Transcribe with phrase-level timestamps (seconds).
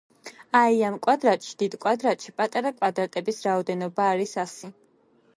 [0.59, 4.71] აი, ამ კვადრატში, დიდ კვადრატში, პატარა კვადრატების რაოდენობა არის ასი.